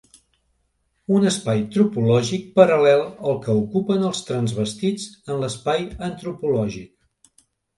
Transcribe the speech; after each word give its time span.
Un 1.17 1.27
espai 1.31 1.59
tropològic 1.75 2.47
paral·lel 2.57 3.03
al 3.33 3.37
que 3.45 3.57
ocupen 3.65 4.09
els 4.09 4.25
transvestits 4.31 5.07
en 5.35 5.45
l'espai 5.45 5.89
antropològic. 6.09 7.41